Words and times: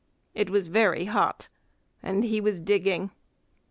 It 0.33 0.49
was 0.49 0.67
very 0.67 1.05
hot, 1.05 1.47
and 2.01 2.23
he 2.23 2.41
was 2.41 2.59
digging. 2.59 3.11